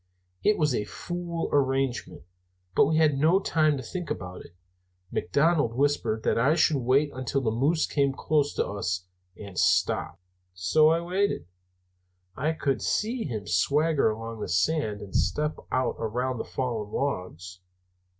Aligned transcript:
It 0.43 0.57
was 0.57 0.73
a 0.73 0.83
fool 0.85 1.47
arrangement, 1.53 2.23
but 2.75 2.85
we 2.87 2.97
had 2.97 3.19
no 3.19 3.39
time 3.39 3.77
to 3.77 3.83
think 3.83 4.09
about 4.09 4.43
it. 4.43 4.55
McDonald 5.11 5.75
whispered 5.75 6.23
that 6.23 6.39
I 6.39 6.55
should 6.55 6.77
wait 6.77 7.11
until 7.13 7.41
the 7.41 7.51
moose 7.51 7.85
came 7.85 8.11
close 8.11 8.51
to 8.55 8.65
us 8.67 9.05
and 9.39 9.59
stopped. 9.59 10.19
"So 10.55 10.89
I 10.89 11.01
waited. 11.01 11.45
I 12.35 12.53
could 12.53 12.81
see 12.81 13.25
him 13.25 13.45
swagger 13.45 14.09
along 14.09 14.39
the 14.39 14.49
sand 14.49 15.01
and 15.01 15.15
step 15.15 15.57
out 15.71 15.97
around 15.99 16.39
the 16.39 16.45
fallen 16.45 16.91
logs. 16.91 17.59